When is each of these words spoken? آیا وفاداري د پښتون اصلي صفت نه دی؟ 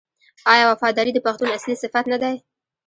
آیا 0.51 0.65
وفاداري 0.67 1.11
د 1.13 1.19
پښتون 1.25 1.47
اصلي 1.57 1.75
صفت 1.83 2.05
نه 2.13 2.17
دی؟ 2.23 2.35